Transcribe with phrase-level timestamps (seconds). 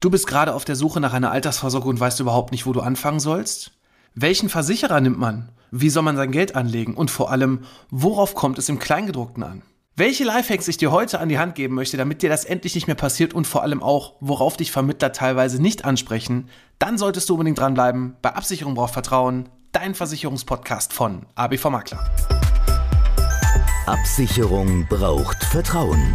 [0.00, 2.82] Du bist gerade auf der Suche nach einer Altersvorsorge und weißt überhaupt nicht, wo du
[2.82, 3.72] anfangen sollst?
[4.14, 5.52] Welchen Versicherer nimmt man?
[5.70, 6.94] Wie soll man sein Geld anlegen?
[6.94, 9.62] Und vor allem, worauf kommt es im Kleingedruckten an?
[9.96, 12.86] Welche Lifehacks ich dir heute an die Hand geben möchte, damit dir das endlich nicht
[12.86, 17.32] mehr passiert und vor allem auch, worauf dich Vermittler teilweise nicht ansprechen, dann solltest du
[17.32, 18.16] unbedingt dranbleiben.
[18.20, 22.10] Bei Absicherung braucht Vertrauen, dein Versicherungspodcast von ABV Makler.
[23.86, 26.14] Absicherung braucht Vertrauen.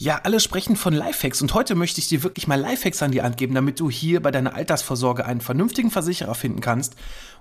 [0.00, 3.20] Ja, alle sprechen von Lifehacks und heute möchte ich dir wirklich mal Lifehacks an die
[3.20, 6.94] Hand geben, damit du hier bei deiner Altersvorsorge einen vernünftigen Versicherer finden kannst,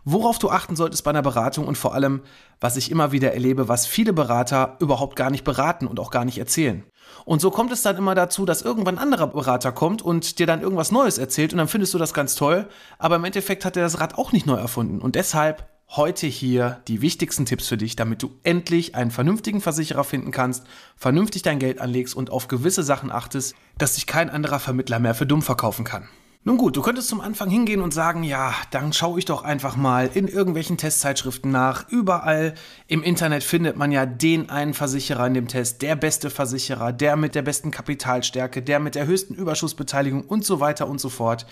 [0.05, 2.21] worauf du achten solltest bei einer Beratung und vor allem,
[2.59, 6.25] was ich immer wieder erlebe, was viele Berater überhaupt gar nicht beraten und auch gar
[6.25, 6.83] nicht erzählen.
[7.25, 10.47] Und so kommt es dann immer dazu, dass irgendwann ein anderer Berater kommt und dir
[10.47, 13.77] dann irgendwas Neues erzählt und dann findest du das ganz toll, aber im Endeffekt hat
[13.77, 17.77] er das Rad auch nicht neu erfunden und deshalb heute hier die wichtigsten Tipps für
[17.77, 22.47] dich, damit du endlich einen vernünftigen Versicherer finden kannst, vernünftig dein Geld anlegst und auf
[22.47, 26.09] gewisse Sachen achtest, dass dich kein anderer Vermittler mehr für dumm verkaufen kann.
[26.43, 29.75] Nun gut, du könntest zum Anfang hingehen und sagen, ja, dann schaue ich doch einfach
[29.75, 31.89] mal in irgendwelchen Testzeitschriften nach.
[31.89, 32.53] Überall
[32.87, 37.17] im Internet findet man ja den einen Versicherer in dem Test, der beste Versicherer, der
[37.17, 41.45] mit der besten Kapitalstärke, der mit der höchsten Überschussbeteiligung und so weiter und so fort.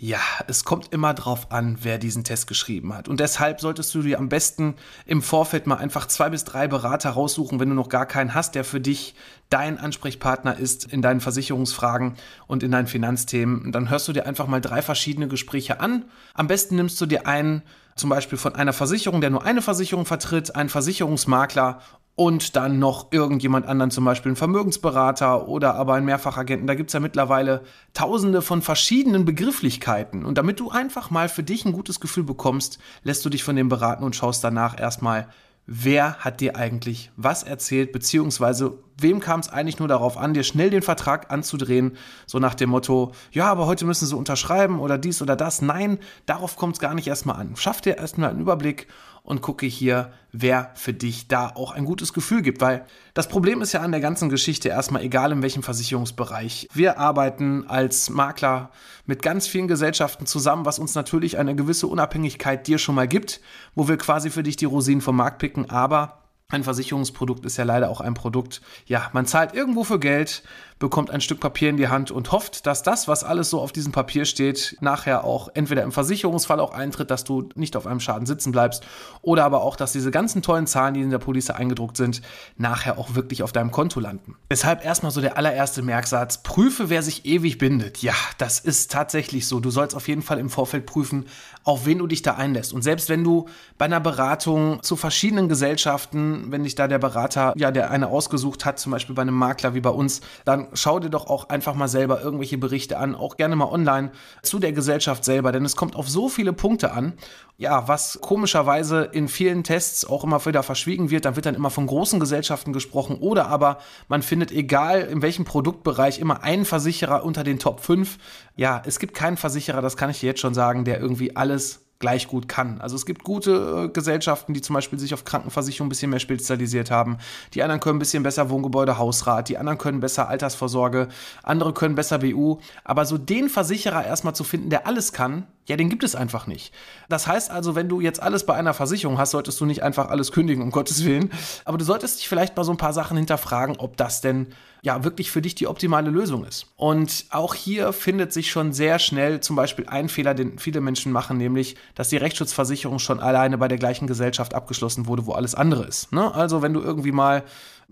[0.00, 3.08] Ja, es kommt immer drauf an, wer diesen Test geschrieben hat.
[3.08, 4.76] Und deshalb solltest du dir am besten
[5.06, 8.54] im Vorfeld mal einfach zwei bis drei Berater raussuchen, wenn du noch gar keinen hast,
[8.54, 9.16] der für dich
[9.50, 12.14] dein Ansprechpartner ist in deinen Versicherungsfragen
[12.46, 13.72] und in deinen Finanzthemen.
[13.72, 16.04] Dann hörst du dir einfach mal drei verschiedene Gespräche an.
[16.32, 17.62] Am besten nimmst du dir einen,
[17.96, 21.80] zum Beispiel von einer Versicherung, der nur eine Versicherung vertritt, einen Versicherungsmakler
[22.18, 26.66] und dann noch irgendjemand anderen, zum Beispiel einen Vermögensberater oder aber einen Mehrfachagenten.
[26.66, 27.62] Da gibt es ja mittlerweile
[27.94, 30.24] tausende von verschiedenen Begrifflichkeiten.
[30.24, 33.54] Und damit du einfach mal für dich ein gutes Gefühl bekommst, lässt du dich von
[33.54, 35.28] dem beraten und schaust danach erstmal,
[35.66, 40.42] wer hat dir eigentlich was erzählt, beziehungsweise wem kam es eigentlich nur darauf an, dir
[40.42, 44.98] schnell den Vertrag anzudrehen, so nach dem Motto, ja, aber heute müssen sie unterschreiben oder
[44.98, 45.62] dies oder das.
[45.62, 47.56] Nein, darauf kommt es gar nicht erstmal an.
[47.56, 48.88] Schaff dir erstmal einen Überblick
[49.28, 52.62] und gucke hier, wer für dich da auch ein gutes Gefühl gibt.
[52.62, 56.66] Weil das Problem ist ja an der ganzen Geschichte erstmal, egal in welchem Versicherungsbereich.
[56.72, 58.70] Wir arbeiten als Makler
[59.04, 63.42] mit ganz vielen Gesellschaften zusammen, was uns natürlich eine gewisse Unabhängigkeit dir schon mal gibt,
[63.74, 65.68] wo wir quasi für dich die Rosinen vom Markt picken.
[65.68, 66.17] Aber
[66.50, 68.62] ein Versicherungsprodukt ist ja leider auch ein Produkt.
[68.86, 70.42] Ja, man zahlt irgendwo für Geld,
[70.78, 73.72] bekommt ein Stück Papier in die Hand und hofft, dass das, was alles so auf
[73.72, 78.00] diesem Papier steht, nachher auch entweder im Versicherungsfall auch eintritt, dass du nicht auf einem
[78.00, 78.86] Schaden sitzen bleibst
[79.22, 82.22] oder aber auch, dass diese ganzen tollen Zahlen, die in der Police eingedruckt sind,
[82.56, 84.36] nachher auch wirklich auf deinem Konto landen.
[84.50, 88.02] Deshalb erstmal so der allererste Merksatz, prüfe, wer sich ewig bindet.
[88.02, 89.60] Ja, das ist tatsächlich so.
[89.60, 91.26] Du sollst auf jeden Fall im Vorfeld prüfen,
[91.64, 92.72] auf wen du dich da einlässt.
[92.72, 93.46] Und selbst wenn du
[93.76, 98.64] bei einer Beratung zu verschiedenen Gesellschaften, wenn dich da der Berater, ja, der eine ausgesucht
[98.64, 101.74] hat, zum Beispiel bei einem Makler wie bei uns, dann schau dir doch auch einfach
[101.74, 104.10] mal selber irgendwelche Berichte an, auch gerne mal online
[104.42, 107.14] zu der Gesellschaft selber, denn es kommt auf so viele Punkte an.
[107.56, 111.70] Ja, was komischerweise in vielen Tests auch immer wieder verschwiegen wird, dann wird dann immer
[111.70, 113.78] von großen Gesellschaften gesprochen oder aber
[114.08, 118.18] man findet, egal in welchem Produktbereich, immer einen Versicherer unter den Top 5.
[118.56, 121.87] Ja, es gibt keinen Versicherer, das kann ich dir jetzt schon sagen, der irgendwie alles
[121.98, 122.80] gleich gut kann.
[122.80, 126.20] Also es gibt gute äh, Gesellschaften, die zum Beispiel sich auf Krankenversicherung ein bisschen mehr
[126.20, 127.18] spezialisiert haben.
[127.54, 131.08] Die anderen können ein bisschen besser Wohngebäude, Hausrat, die anderen können besser Altersvorsorge,
[131.42, 132.58] andere können besser BU.
[132.84, 136.46] Aber so den Versicherer erstmal zu finden, der alles kann, ja, den gibt es einfach
[136.46, 136.72] nicht.
[137.08, 140.08] Das heißt also, wenn du jetzt alles bei einer Versicherung hast, solltest du nicht einfach
[140.08, 141.30] alles kündigen, um Gottes Willen.
[141.64, 144.46] Aber du solltest dich vielleicht mal so ein paar Sachen hinterfragen, ob das denn
[144.82, 146.66] ja wirklich für dich die optimale Lösung ist.
[146.76, 151.12] Und auch hier findet sich schon sehr schnell zum Beispiel ein Fehler, den viele Menschen
[151.12, 155.54] machen, nämlich, dass die Rechtsschutzversicherung schon alleine bei der gleichen Gesellschaft abgeschlossen wurde, wo alles
[155.54, 156.12] andere ist.
[156.12, 156.32] Ne?
[156.34, 157.44] Also wenn du irgendwie mal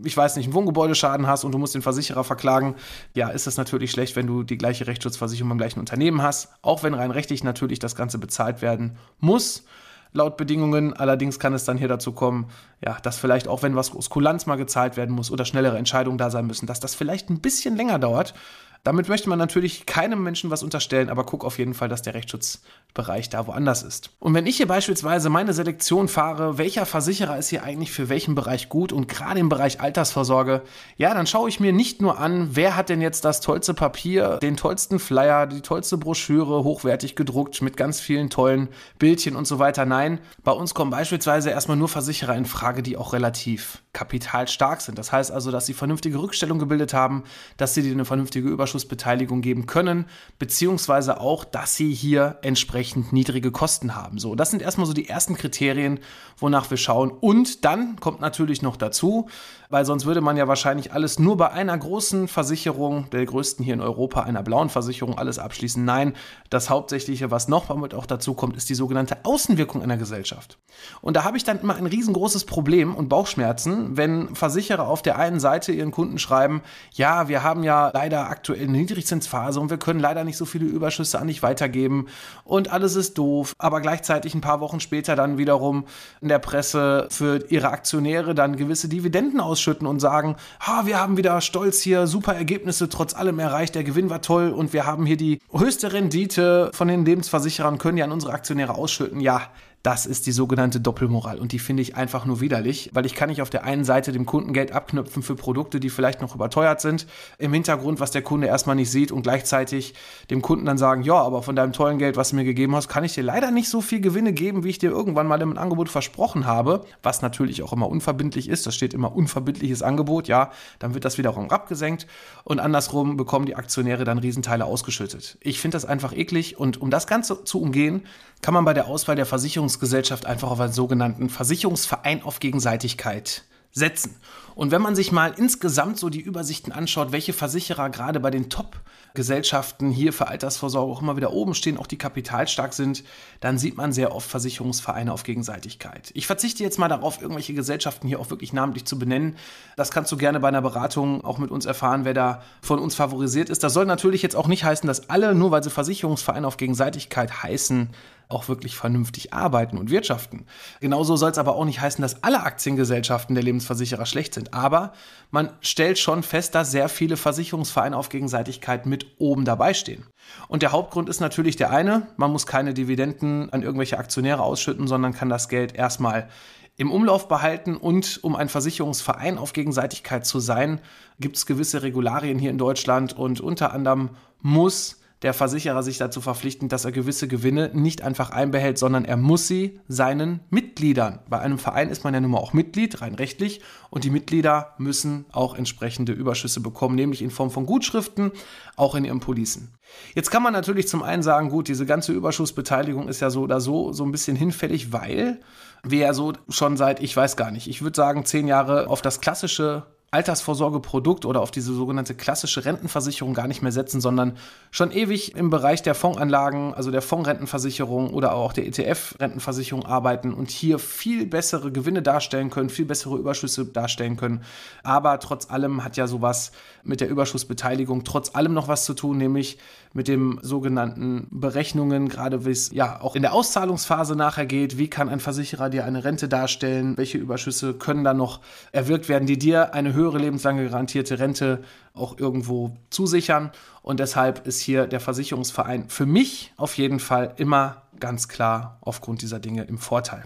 [0.04, 2.74] ich weiß nicht, einen Wohngebäudeschaden hast und du musst den Versicherer verklagen,
[3.14, 6.82] ja, ist es natürlich schlecht, wenn du die gleiche Rechtsschutzversicherung beim gleichen Unternehmen hast, auch
[6.82, 9.64] wenn rein rechtlich natürlich das Ganze bezahlt werden muss
[10.12, 10.92] laut Bedingungen.
[10.92, 12.48] Allerdings kann es dann hier dazu kommen,
[12.84, 16.18] ja, dass vielleicht auch wenn was aus Kulanz mal gezahlt werden muss oder schnellere Entscheidungen
[16.18, 18.34] da sein müssen, dass das vielleicht ein bisschen länger dauert.
[18.84, 22.14] Damit möchte man natürlich keinem Menschen was unterstellen, aber guck auf jeden Fall, dass der
[22.14, 24.10] Rechtsschutzbereich da woanders ist.
[24.18, 28.34] Und wenn ich hier beispielsweise meine Selektion fahre, welcher Versicherer ist hier eigentlich für welchen
[28.34, 30.62] Bereich gut und gerade im Bereich Altersvorsorge,
[30.96, 34.38] ja, dann schaue ich mir nicht nur an, wer hat denn jetzt das tollste Papier,
[34.40, 38.68] den tollsten Flyer, die tollste Broschüre, hochwertig gedruckt mit ganz vielen tollen
[38.98, 39.84] Bildchen und so weiter.
[39.84, 44.98] Nein, bei uns kommen beispielsweise erstmal nur Versicherer in Frage, die auch relativ kapitalstark sind.
[44.98, 47.24] Das heißt also, dass sie vernünftige Rückstellung gebildet haben,
[47.56, 50.06] dass sie eine vernünftige Überschussbeteiligung geben können,
[50.38, 54.18] beziehungsweise auch, dass sie hier entsprechend niedrige Kosten haben.
[54.18, 55.98] So, das sind erstmal so die ersten Kriterien,
[56.38, 57.10] wonach wir schauen.
[57.10, 59.28] Und dann kommt natürlich noch dazu,
[59.68, 63.74] weil sonst würde man ja wahrscheinlich alles nur bei einer großen Versicherung, der größten hier
[63.74, 65.84] in Europa, einer blauen Versicherung, alles abschließen.
[65.84, 66.14] Nein,
[66.50, 70.58] das Hauptsächliche, was noch damit auch dazu kommt, ist die sogenannte Außenwirkung einer Gesellschaft.
[71.00, 75.18] Und da habe ich dann immer ein riesengroßes Problem und Bauchschmerzen, wenn Versicherer auf der
[75.18, 76.62] einen Seite ihren Kunden schreiben,
[76.92, 80.66] ja, wir haben ja leider aktuell eine Niedrigzinsphase und wir können leider nicht so viele
[80.66, 82.06] Überschüsse an dich weitergeben
[82.44, 85.86] und alles ist doof, aber gleichzeitig ein paar Wochen später dann wiederum
[86.20, 91.00] in der Presse für ihre Aktionäre dann gewisse Dividenden aus ausschütten und sagen, ha, wir
[91.00, 94.86] haben wieder stolz hier super Ergebnisse trotz allem erreicht, der Gewinn war toll und wir
[94.86, 99.20] haben hier die höchste Rendite von den Lebensversicherern, können ja an unsere Aktionäre ausschütten.
[99.20, 99.42] Ja,
[99.86, 103.28] das ist die sogenannte Doppelmoral und die finde ich einfach nur widerlich, weil ich kann
[103.28, 106.80] nicht auf der einen Seite dem Kunden Geld abknüpfen für Produkte, die vielleicht noch überteuert
[106.80, 107.06] sind,
[107.38, 109.94] im Hintergrund, was der Kunde erstmal nicht sieht und gleichzeitig
[110.28, 112.88] dem Kunden dann sagen, ja, aber von deinem tollen Geld, was du mir gegeben hast,
[112.88, 115.56] kann ich dir leider nicht so viel Gewinne geben, wie ich dir irgendwann mal im
[115.56, 120.50] Angebot versprochen habe, was natürlich auch immer unverbindlich ist, das steht immer unverbindliches Angebot, ja,
[120.80, 122.08] dann wird das wiederum abgesenkt
[122.42, 125.38] und andersrum bekommen die Aktionäre dann Riesenteile ausgeschüttet.
[125.42, 128.02] Ich finde das einfach eklig und um das Ganze zu umgehen,
[128.42, 129.26] kann man bei der Auswahl der
[129.76, 134.16] Versicherungsgesellschaft einfach auf einen sogenannten Versicherungsverein auf Gegenseitigkeit setzen.
[134.54, 138.48] Und wenn man sich mal insgesamt so die Übersichten anschaut, welche Versicherer gerade bei den
[138.48, 143.04] Top-Gesellschaften hier für Altersvorsorge auch immer wieder oben stehen, auch die kapitalstark sind,
[143.40, 146.10] dann sieht man sehr oft Versicherungsvereine auf Gegenseitigkeit.
[146.14, 149.36] Ich verzichte jetzt mal darauf, irgendwelche Gesellschaften hier auch wirklich namentlich zu benennen.
[149.76, 152.94] Das kannst du gerne bei einer Beratung auch mit uns erfahren, wer da von uns
[152.94, 153.62] favorisiert ist.
[153.62, 157.42] Das soll natürlich jetzt auch nicht heißen, dass alle, nur weil sie Versicherungsvereine auf Gegenseitigkeit
[157.42, 157.90] heißen,
[158.28, 160.46] auch wirklich vernünftig arbeiten und wirtschaften.
[160.80, 164.52] Genauso soll es aber auch nicht heißen, dass alle Aktiengesellschaften der Lebensversicherer schlecht sind.
[164.52, 164.92] Aber
[165.30, 170.06] man stellt schon fest, dass sehr viele Versicherungsvereine auf Gegenseitigkeit mit oben dabei stehen.
[170.48, 174.88] Und der Hauptgrund ist natürlich der eine, man muss keine Dividenden an irgendwelche Aktionäre ausschütten,
[174.88, 176.28] sondern kann das Geld erstmal
[176.76, 180.80] im Umlauf behalten und um ein Versicherungsverein auf Gegenseitigkeit zu sein,
[181.18, 184.10] gibt es gewisse Regularien hier in Deutschland und unter anderem
[184.42, 189.16] muss der Versicherer sich dazu verpflichten, dass er gewisse Gewinne nicht einfach einbehält, sondern er
[189.16, 191.18] muss sie seinen Mitgliedern.
[191.28, 194.74] Bei einem Verein ist man ja nun mal auch Mitglied, rein rechtlich, und die Mitglieder
[194.78, 198.30] müssen auch entsprechende Überschüsse bekommen, nämlich in Form von Gutschriften,
[198.76, 199.74] auch in ihren Policen.
[200.14, 203.60] Jetzt kann man natürlich zum einen sagen, gut, diese ganze Überschussbeteiligung ist ja so oder
[203.60, 205.40] so so ein bisschen hinfällig, weil
[205.82, 209.02] wir ja so schon seit, ich weiß gar nicht, ich würde sagen, zehn Jahre auf
[209.02, 214.36] das klassische Altersvorsorgeprodukt oder auf diese sogenannte klassische Rentenversicherung gar nicht mehr setzen, sondern
[214.70, 220.50] schon ewig im Bereich der Fondsanlagen, also der Fondsrentenversicherung oder auch der ETF-Rentenversicherung arbeiten und
[220.50, 224.42] hier viel bessere Gewinne darstellen können, viel bessere Überschüsse darstellen können.
[224.84, 226.52] Aber trotz allem hat ja sowas
[226.84, 229.58] mit der Überschussbeteiligung trotz allem noch was zu tun, nämlich
[229.92, 234.78] mit dem sogenannten Berechnungen, gerade wie es ja auch in der Auszahlungsphase nachher geht.
[234.78, 236.96] Wie kann ein Versicherer dir eine Rente darstellen?
[236.96, 238.40] Welche Überschüsse können da noch
[238.72, 243.50] erwirkt werden, die dir eine höhere lebenslange garantierte Rente auch irgendwo zusichern?
[243.82, 249.22] Und deshalb ist hier der Versicherungsverein für mich auf jeden Fall immer ganz klar aufgrund
[249.22, 250.24] dieser Dinge im Vorteil.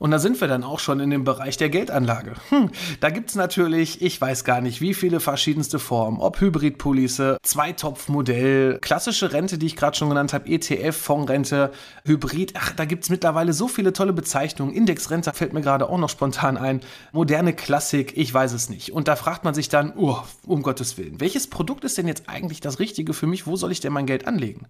[0.00, 2.32] Und da sind wir dann auch schon in dem Bereich der Geldanlage.
[2.48, 6.20] Hm, da gibt's natürlich, ich weiß gar nicht, wie viele verschiedenste Formen.
[6.20, 11.70] Ob Hybridpolice, Zweitopfmodell, klassische Rente, die ich gerade schon genannt habe, ETF, Fondsrente,
[12.06, 12.54] Hybrid.
[12.56, 14.72] Ach, da gibt's mittlerweile so viele tolle Bezeichnungen.
[14.72, 16.80] Indexrente fällt mir gerade auch noch spontan ein.
[17.12, 18.92] Moderne Klassik, ich weiß es nicht.
[18.92, 20.16] Und da fragt man sich dann, oh,
[20.46, 23.46] um Gottes Willen, welches Produkt ist denn jetzt eigentlich das Richtige für mich?
[23.46, 24.66] Wo soll ich denn mein Geld anlegen?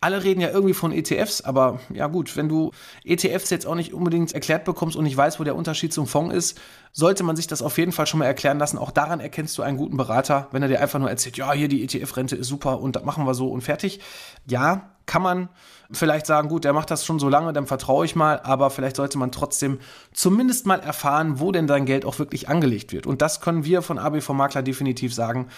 [0.00, 2.70] Alle reden ja irgendwie von ETFs, aber ja gut, wenn du
[3.04, 6.34] ETFs jetzt auch nicht unbedingt erklärt bekommst und nicht weißt, wo der Unterschied zum Fonds
[6.34, 6.60] ist,
[6.92, 8.78] sollte man sich das auf jeden Fall schon mal erklären lassen.
[8.78, 11.68] Auch daran erkennst du einen guten Berater, wenn er dir einfach nur erzählt, ja, hier
[11.68, 14.00] die ETF-Rente ist super und das machen wir so und fertig.
[14.46, 15.48] Ja, kann man
[15.90, 18.96] vielleicht sagen, gut, der macht das schon so lange, dann vertraue ich mal, aber vielleicht
[18.96, 19.80] sollte man trotzdem
[20.12, 23.06] zumindest mal erfahren, wo denn dein Geld auch wirklich angelegt wird.
[23.06, 25.48] Und das können wir von ABV Makler definitiv sagen.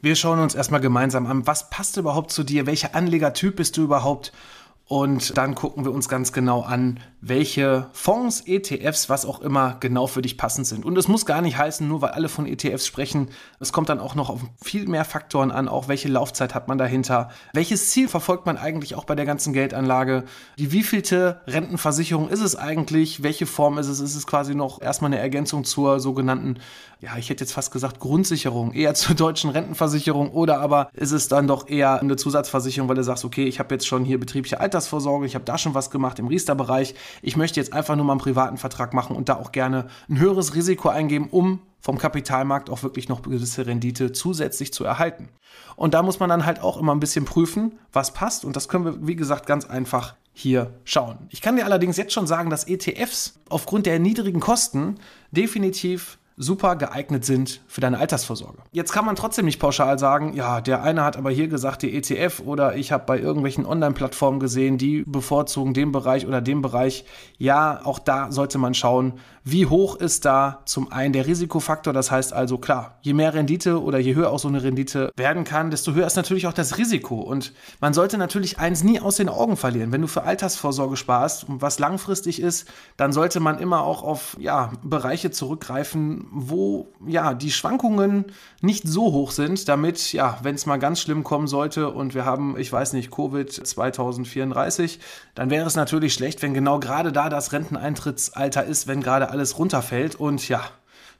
[0.00, 3.82] Wir schauen uns erstmal gemeinsam an, was passt überhaupt zu dir, welcher Anlegertyp bist du
[3.82, 4.32] überhaupt
[4.88, 10.06] und dann gucken wir uns ganz genau an, welche Fonds, ETFs, was auch immer genau
[10.06, 10.84] für dich passend sind.
[10.84, 13.28] Und es muss gar nicht heißen, nur weil alle von ETFs sprechen.
[13.60, 16.78] Es kommt dann auch noch auf viel mehr Faktoren an, auch welche Laufzeit hat man
[16.78, 20.24] dahinter, welches Ziel verfolgt man eigentlich auch bei der ganzen Geldanlage,
[20.58, 25.12] die wievielte Rentenversicherung ist es eigentlich, welche Form ist es, ist es quasi noch erstmal
[25.12, 26.58] eine Ergänzung zur sogenannten,
[27.00, 31.28] ja, ich hätte jetzt fast gesagt Grundsicherung, eher zur deutschen Rentenversicherung oder aber ist es
[31.28, 34.60] dann doch eher eine Zusatzversicherung, weil du sagst, okay, ich habe jetzt schon hier betriebliche
[34.60, 36.94] Alters Altersvorsorge, ich habe da schon was gemacht im Riester-Bereich.
[37.20, 40.20] Ich möchte jetzt einfach nur mal einen privaten Vertrag machen und da auch gerne ein
[40.20, 45.30] höheres Risiko eingeben, um vom Kapitalmarkt auch wirklich noch gewisse Rendite zusätzlich zu erhalten.
[45.74, 48.44] Und da muss man dann halt auch immer ein bisschen prüfen, was passt.
[48.44, 51.18] Und das können wir, wie gesagt, ganz einfach hier schauen.
[51.30, 54.96] Ich kann dir allerdings jetzt schon sagen, dass ETFs aufgrund der niedrigen Kosten
[55.32, 58.58] definitiv super geeignet sind für deine Altersvorsorge.
[58.72, 61.94] Jetzt kann man trotzdem nicht pauschal sagen, ja, der eine hat aber hier gesagt, die
[61.94, 67.04] ETF oder ich habe bei irgendwelchen Online-Plattformen gesehen, die bevorzugen den Bereich oder den Bereich.
[67.38, 69.14] Ja, auch da sollte man schauen,
[69.50, 71.92] wie hoch ist da zum einen der Risikofaktor.
[71.92, 75.44] Das heißt also, klar, je mehr Rendite oder je höher auch so eine Rendite werden
[75.44, 77.20] kann, desto höher ist natürlich auch das Risiko.
[77.20, 79.90] Und man sollte natürlich eins nie aus den Augen verlieren.
[79.90, 84.70] Wenn du für Altersvorsorge sparst, was langfristig ist, dann sollte man immer auch auf ja,
[84.82, 88.26] Bereiche zurückgreifen, wo ja die Schwankungen
[88.60, 92.24] nicht so hoch sind, damit ja, wenn es mal ganz schlimm kommen sollte und wir
[92.24, 95.00] haben, ich weiß nicht, Covid 2034,
[95.34, 99.58] dann wäre es natürlich schlecht, wenn genau gerade da das Renteneintrittsalter ist, wenn gerade alles
[99.58, 100.62] runterfällt und ja,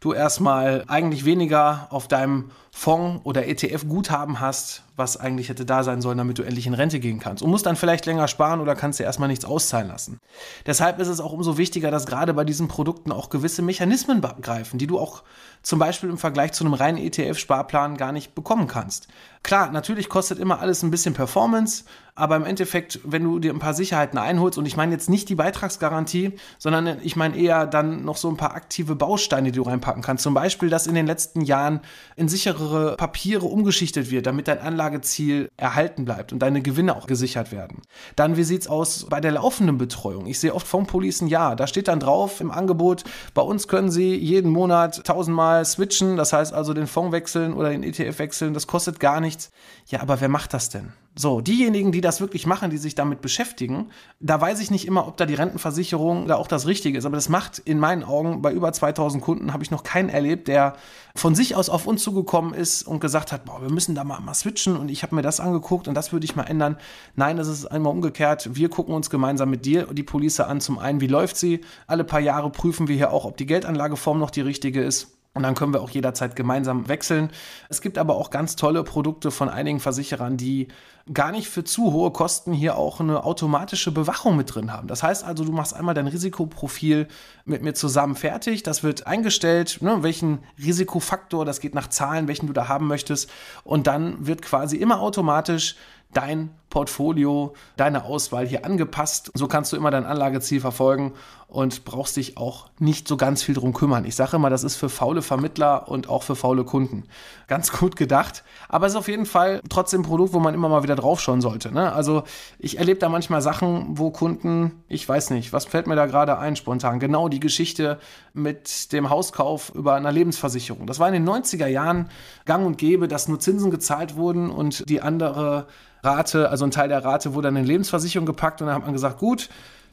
[0.00, 6.00] du erstmal eigentlich weniger auf deinem Fonds oder ETF-Guthaben hast, was eigentlich hätte da sein
[6.00, 7.43] sollen, damit du endlich in Rente gehen kannst.
[7.43, 10.21] Und musst dann vielleicht länger sparen oder kannst dir erstmal nichts auszahlen lassen.
[10.67, 14.78] Deshalb ist es auch umso wichtiger, dass gerade bei diesen Produkten auch gewisse Mechanismen greifen,
[14.78, 15.25] die du auch
[15.62, 19.09] zum Beispiel im Vergleich zu einem reinen ETF-Sparplan gar nicht bekommen kannst.
[19.43, 21.85] Klar, natürlich kostet immer alles ein bisschen Performance,
[22.19, 25.29] aber im Endeffekt, wenn du dir ein paar Sicherheiten einholst, und ich meine jetzt nicht
[25.29, 29.63] die Beitragsgarantie, sondern ich meine eher dann noch so ein paar aktive Bausteine, die du
[29.63, 30.25] reinpacken kannst.
[30.25, 31.81] Zum Beispiel, dass in den letzten Jahren
[32.17, 37.53] in sichere Papiere umgeschichtet wird, damit dein Anlageziel erhalten bleibt und deine Gewinne auch gesichert
[37.53, 37.83] werden.
[38.17, 40.27] Dann, wie sieht es aus bei der laufenden Betreuung?
[40.27, 44.17] Ich sehe oft Fondspolicen, ja, da steht dann drauf im Angebot, bei uns können Sie
[44.17, 48.67] jeden Monat tausendmal switchen, das heißt also den Fonds wechseln oder den ETF wechseln, das
[48.67, 49.51] kostet gar nichts.
[49.87, 50.93] Ja, aber wer macht das denn?
[51.21, 55.09] So, diejenigen, die das wirklich machen, die sich damit beschäftigen, da weiß ich nicht immer,
[55.09, 57.07] ob da die Rentenversicherung da auch das Richtige ist.
[57.07, 60.47] Aber das macht in meinen Augen bei über 2000 Kunden, habe ich noch keinen erlebt,
[60.47, 60.77] der
[61.17, 64.21] von sich aus auf uns zugekommen ist und gesagt hat, boah, wir müssen da mal,
[64.21, 66.77] mal switchen und ich habe mir das angeguckt und das würde ich mal ändern.
[67.17, 68.51] Nein, das ist einmal umgekehrt.
[68.55, 70.61] Wir gucken uns gemeinsam mit dir die Police an.
[70.61, 71.63] Zum einen, wie läuft sie?
[71.89, 75.18] Alle paar Jahre prüfen wir hier auch, ob die Geldanlageform noch die richtige ist.
[75.38, 77.30] Und dann können wir auch jederzeit gemeinsam wechseln.
[77.68, 80.66] Es gibt aber auch ganz tolle Produkte von einigen Versicherern, die
[81.14, 84.88] gar nicht für zu hohe Kosten hier auch eine automatische Bewachung mit drin haben.
[84.88, 87.07] Das heißt also, du machst einmal dein Risikoprofil
[87.45, 88.64] mit mir zusammen fertig.
[88.64, 93.30] Das wird eingestellt, ne, welchen Risikofaktor, das geht nach Zahlen, welchen du da haben möchtest.
[93.62, 95.76] Und dann wird quasi immer automatisch
[96.12, 99.31] dein Portfolio, deine Auswahl hier angepasst.
[99.35, 101.15] So kannst du immer dein Anlageziel verfolgen
[101.49, 104.05] und brauchst dich auch nicht so ganz viel drum kümmern.
[104.05, 107.05] Ich sage immer, das ist für faule Vermittler und auch für faule Kunden.
[107.47, 110.69] Ganz gut gedacht, aber es ist auf jeden Fall trotzdem ein Produkt, wo man immer
[110.69, 111.73] mal wieder draufschauen sollte.
[111.73, 111.91] Ne?
[111.91, 112.25] Also
[112.59, 116.39] ich erlebe da manchmal Sachen, wo Kunden, ich weiß nicht, was fällt mir da gerade
[116.39, 117.01] ein spontan?
[117.01, 117.99] Genau die Geschichte
[118.35, 120.87] mit dem Hauskauf über einer Lebensversicherung.
[120.87, 122.11] Das war in den 90er Jahren
[122.45, 125.67] gang und gäbe, dass nur Zinsen gezahlt wurden und die andere
[126.03, 128.93] Rate, also ein Teil der Rate wurde dann in Lebensversicherung gepackt und dann hat man
[128.93, 129.49] gesagt, gut,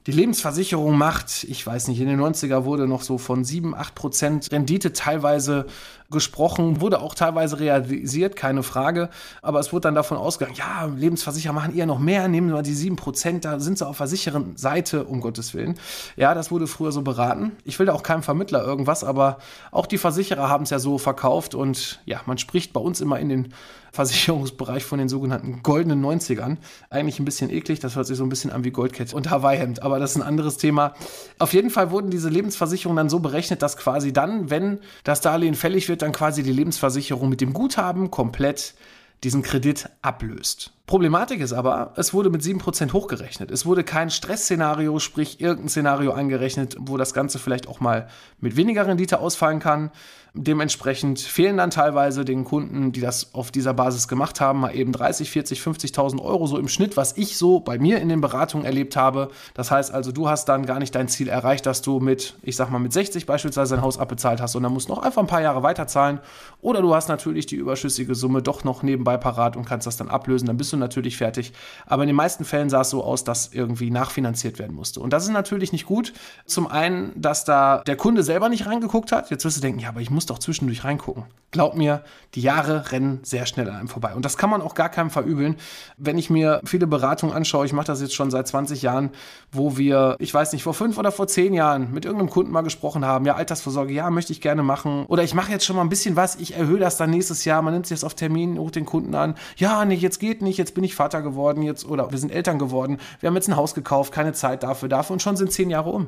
[0.07, 3.95] die Lebensversicherung macht, ich weiß nicht, in den 90er wurde noch so von 7, 8
[3.95, 5.65] Prozent Rendite teilweise
[6.11, 9.09] gesprochen, wurde auch teilweise realisiert, keine Frage.
[9.41, 12.73] Aber es wurde dann davon ausgegangen, ja, Lebensversicherer machen eher noch mehr, nehmen wir die
[12.73, 15.75] 7 Prozent, da sind sie auf der sicheren Seite, um Gottes Willen.
[16.15, 17.53] Ja, das wurde früher so beraten.
[17.63, 19.37] Ich will da auch keinem Vermittler irgendwas, aber
[19.71, 23.19] auch die Versicherer haben es ja so verkauft und ja, man spricht bei uns immer
[23.19, 23.53] in den
[23.95, 26.57] Versicherungsbereich von den sogenannten goldenen 90ern.
[26.89, 29.83] Eigentlich ein bisschen eklig, das hört sich so ein bisschen an wie Goldkette und Hawaii-Hemd,
[29.83, 30.93] aber das ist ein anderes Thema.
[31.39, 35.55] Auf jeden Fall wurden diese Lebensversicherungen dann so berechnet, dass quasi dann, wenn das Darlehen
[35.55, 38.75] fällig wird, dann quasi die Lebensversicherung mit dem Guthaben komplett
[39.23, 40.74] diesen Kredit ablöst.
[40.87, 43.49] Problematik ist aber, es wurde mit 7% hochgerechnet.
[43.49, 48.07] Es wurde kein Stressszenario, sprich irgendein Szenario angerechnet, wo das Ganze vielleicht auch mal
[48.39, 49.89] mit weniger Rendite ausfallen kann.
[50.37, 54.91] Dementsprechend fehlen dann teilweise den Kunden, die das auf dieser Basis gemacht haben, mal eben
[54.91, 58.65] 30, 40, 50.000 Euro so im Schnitt, was ich so bei mir in den Beratungen
[58.65, 59.29] erlebt habe.
[59.53, 62.57] Das heißt also, du hast dann gar nicht dein Ziel erreicht, dass du mit, ich
[62.57, 65.41] sag mal, mit 60 beispielsweise dein Haus abbezahlt hast, sondern musst noch einfach ein paar
[65.41, 66.19] Jahre weiterzahlen.
[66.59, 70.09] Oder du hast natürlich die überschüssige Summe doch noch nebenbei parat und kannst das dann
[70.09, 70.47] ablösen.
[70.47, 71.53] Dann bist du natürlich fertig.
[71.85, 74.99] Aber in den meisten Fällen sah es so aus, dass irgendwie nachfinanziert werden musste.
[74.99, 76.13] Und das ist natürlich nicht gut.
[76.45, 79.29] Zum einen, dass da der Kunde selber nicht reingeguckt hat.
[79.29, 81.25] Jetzt wirst du denken, ja, aber ich muss doch zwischendurch reingucken.
[81.51, 82.03] Glaub mir,
[82.33, 84.13] die Jahre rennen sehr schnell an einem vorbei.
[84.13, 85.55] Und das kann man auch gar keinem verübeln.
[85.97, 89.11] Wenn ich mir viele Beratungen anschaue, ich mache das jetzt schon seit 20 Jahren,
[89.51, 92.61] wo wir, ich weiß nicht, vor fünf oder vor zehn Jahren mit irgendeinem Kunden mal
[92.61, 95.05] gesprochen haben, ja, Altersvorsorge, ja, möchte ich gerne machen.
[95.07, 97.61] Oder ich mache jetzt schon mal ein bisschen was, ich erhöhe das dann nächstes Jahr,
[97.61, 100.57] man nimmt sich das auf Termin, ruft den Kunden an, ja, nee, jetzt geht nicht,
[100.57, 103.55] jetzt bin ich Vater geworden, jetzt, oder wir sind Eltern geworden, wir haben jetzt ein
[103.55, 106.07] Haus gekauft, keine Zeit dafür, dafür und schon sind zehn Jahre um.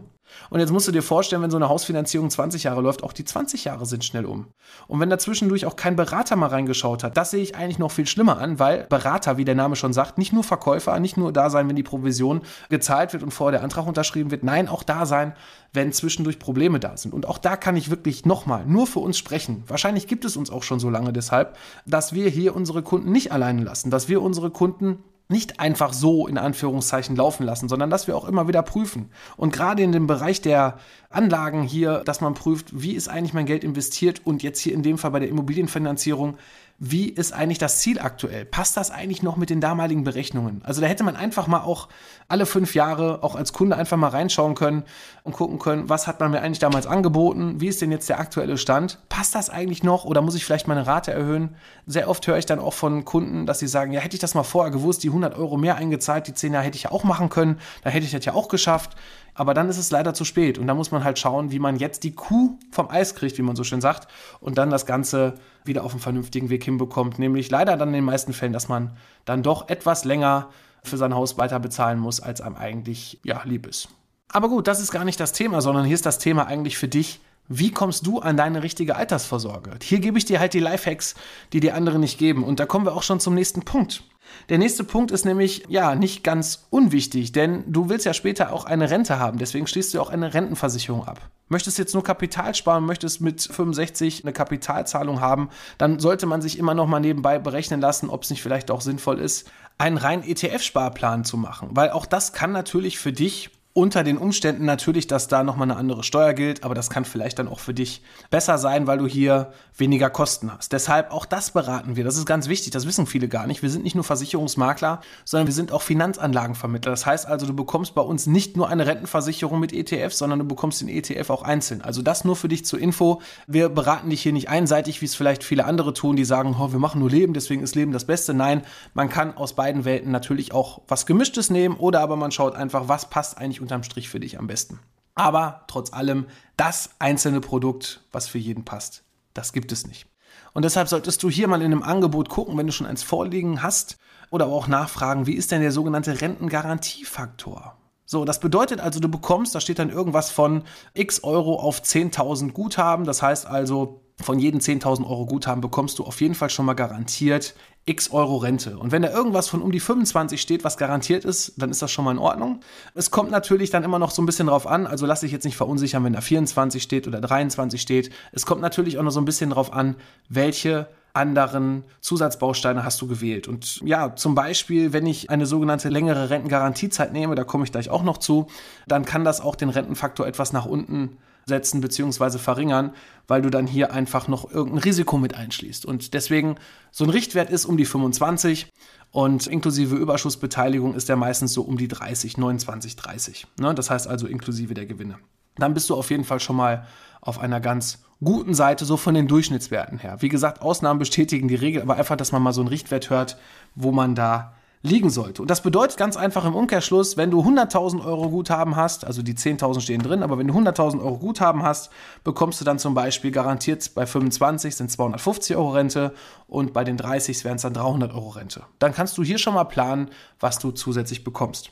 [0.50, 3.26] Und jetzt musst du dir vorstellen, wenn so eine Hausfinanzierung 20 Jahre läuft, auch die
[3.26, 4.48] 20 Jahre sind schnell um.
[4.88, 7.92] Und wenn da zwischendurch auch kein Berater mal reingeschaut hat, das sehe ich eigentlich noch
[7.92, 11.32] viel schlimmer an, weil Berater, wie der Name schon sagt, nicht nur Verkäufer, nicht nur
[11.34, 14.84] da sein, wenn die Provision gezahlt wird und vorher der Antrag unterschrieben wird, nein, auch
[14.84, 15.34] da sein,
[15.74, 17.14] wenn zwischendurch Probleme da sind.
[17.14, 19.64] Und auch da kann ich wirklich nochmal nur für uns sprechen.
[19.68, 23.32] Wahrscheinlich gibt es uns auch schon so lange deshalb, dass wir hier unsere Kunden nicht
[23.32, 28.08] alleine lassen, dass wir unsere Kunden nicht einfach so in Anführungszeichen laufen lassen, sondern dass
[28.08, 29.12] wir auch immer wieder prüfen.
[29.36, 30.78] Und gerade in dem Bereich der
[31.10, 34.84] Anlagen hier, dass man prüft, wie ist eigentlich mein Geld investiert und jetzt hier in
[34.84, 36.38] dem Fall bei der Immobilienfinanzierung,
[36.80, 38.46] wie ist eigentlich das Ziel aktuell?
[38.46, 40.62] Passt das eigentlich noch mit den damaligen Berechnungen?
[40.64, 41.88] Also da hätte man einfach mal auch
[42.28, 44.84] alle fünf Jahre auch als Kunde einfach mal reinschauen können
[45.24, 47.60] und gucken können, was hat man mir eigentlich damals angeboten?
[47.60, 49.00] Wie ist denn jetzt der aktuelle Stand?
[49.10, 51.56] Passt das eigentlich noch oder muss ich vielleicht meine Rate erhöhen?
[51.88, 54.36] Sehr oft höre ich dann auch von Kunden, dass sie sagen, ja, hätte ich das
[54.36, 57.04] mal vorher gewusst, die 100 Euro mehr eingezahlt, die 10 Jahre hätte ich ja auch
[57.04, 58.96] machen können, da hätte ich das ja auch geschafft.
[59.38, 61.76] Aber dann ist es leider zu spät und da muss man halt schauen, wie man
[61.76, 64.08] jetzt die Kuh vom Eis kriegt, wie man so schön sagt,
[64.40, 67.20] und dann das Ganze wieder auf einen vernünftigen Weg hinbekommt.
[67.20, 70.50] Nämlich leider dann in den meisten Fällen, dass man dann doch etwas länger
[70.84, 73.90] für sein Haus weiter bezahlen muss, als einem eigentlich ja, lieb ist.
[74.30, 76.88] Aber gut, das ist gar nicht das Thema, sondern hier ist das Thema eigentlich für
[76.88, 79.72] dich, wie kommst du an deine richtige Altersvorsorge?
[79.82, 81.16] Hier gebe ich dir halt die Lifehacks,
[81.54, 82.44] die die anderen nicht geben.
[82.44, 84.04] Und da kommen wir auch schon zum nächsten Punkt.
[84.50, 88.66] Der nächste Punkt ist nämlich, ja, nicht ganz unwichtig, denn du willst ja später auch
[88.66, 91.30] eine Rente haben, deswegen schließt du auch eine Rentenversicherung ab.
[91.50, 96.60] Möchtest jetzt nur Kapital sparen, möchtest mit 65 eine Kapitalzahlung haben, dann sollte man sich
[96.60, 100.24] immer noch mal nebenbei berechnen lassen, ob es nicht vielleicht auch sinnvoll ist, einen reinen
[100.24, 105.28] ETF-Sparplan zu machen, weil auch das kann natürlich für dich unter den Umständen natürlich, dass
[105.28, 108.58] da nochmal eine andere Steuer gilt, aber das kann vielleicht dann auch für dich besser
[108.58, 110.74] sein, weil du hier weniger Kosten hast.
[110.74, 112.04] Deshalb auch das beraten wir.
[112.04, 113.62] Das ist ganz wichtig, das wissen viele gar nicht.
[113.62, 116.90] Wir sind nicht nur Versicherungsmakler, sondern wir sind auch Finanzanlagenvermittler.
[116.90, 120.46] Das heißt also, du bekommst bei uns nicht nur eine Rentenversicherung mit ETF, sondern du
[120.46, 121.84] bekommst den ETF auch einzeln.
[121.84, 123.22] Also das nur für dich zur Info.
[123.46, 126.72] Wir beraten dich hier nicht einseitig, wie es vielleicht viele andere tun, die sagen, oh,
[126.72, 128.34] wir machen nur Leben, deswegen ist Leben das Beste.
[128.34, 128.64] Nein,
[128.96, 132.88] man kann aus beiden Welten natürlich auch was Gemischtes nehmen oder aber man schaut einfach,
[132.88, 134.80] was passt eigentlich unterm Strich für dich am besten.
[135.14, 139.04] Aber trotz allem, das einzelne Produkt, was für jeden passt,
[139.34, 140.08] das gibt es nicht.
[140.54, 143.62] Und deshalb solltest du hier mal in einem Angebot gucken, wenn du schon eins vorliegen
[143.62, 143.98] hast
[144.30, 147.78] oder auch nachfragen, wie ist denn der sogenannte Rentengarantiefaktor?
[148.06, 152.54] So, das bedeutet also, du bekommst, da steht dann irgendwas von x Euro auf 10.000
[152.54, 153.06] Guthaben.
[153.06, 156.74] Das heißt also, von jedem 10.000 Euro Guthaben bekommst du auf jeden Fall schon mal
[156.74, 158.78] garantiert x Euro Rente.
[158.78, 161.90] Und wenn da irgendwas von um die 25 steht, was garantiert ist, dann ist das
[161.90, 162.60] schon mal in Ordnung.
[162.94, 165.46] Es kommt natürlich dann immer noch so ein bisschen drauf an, also lass dich jetzt
[165.46, 168.12] nicht verunsichern, wenn da 24 steht oder 23 steht.
[168.34, 169.96] Es kommt natürlich auch noch so ein bisschen drauf an,
[170.28, 173.48] welche anderen Zusatzbausteine hast du gewählt.
[173.48, 177.90] Und ja, zum Beispiel, wenn ich eine sogenannte längere Rentengarantiezeit nehme, da komme ich gleich
[177.90, 178.48] auch noch zu,
[178.88, 181.18] dann kann das auch den Rentenfaktor etwas nach unten
[181.48, 182.38] setzen bzw.
[182.38, 182.92] verringern,
[183.28, 185.86] weil du dann hier einfach noch irgendein Risiko mit einschließt.
[185.86, 186.56] Und deswegen,
[186.92, 188.68] so ein Richtwert ist um die 25
[189.12, 193.48] und inklusive Überschussbeteiligung ist der meistens so um die 30, 29, 30.
[193.60, 193.74] Ne?
[193.74, 195.18] Das heißt also inklusive der Gewinne.
[195.56, 196.86] Dann bist du auf jeden Fall schon mal
[197.22, 200.18] auf einer ganz guten Seite, so von den Durchschnittswerten her.
[200.20, 203.38] Wie gesagt, Ausnahmen bestätigen die Regel, aber einfach, dass man mal so einen Richtwert hört,
[203.76, 205.42] wo man da liegen sollte.
[205.42, 209.34] Und das bedeutet ganz einfach im Umkehrschluss, wenn du 100.000 Euro Guthaben hast, also die
[209.34, 211.90] 10.000 stehen drin, aber wenn du 100.000 Euro Guthaben hast,
[212.24, 216.14] bekommst du dann zum Beispiel garantiert bei 25 sind 250 Euro Rente
[216.48, 218.64] und bei den 30 wären es dann 300 Euro Rente.
[218.80, 220.10] Dann kannst du hier schon mal planen,
[220.40, 221.72] was du zusätzlich bekommst.